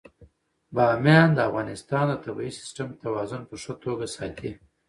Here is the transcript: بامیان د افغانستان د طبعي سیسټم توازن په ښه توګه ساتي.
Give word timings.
بامیان 0.75 1.29
د 1.33 1.39
افغانستان 1.49 2.05
د 2.09 2.13
طبعي 2.25 2.51
سیسټم 2.59 2.87
توازن 3.03 3.41
په 3.49 3.55
ښه 3.61 3.73
توګه 3.83 4.05
ساتي. 4.15 4.51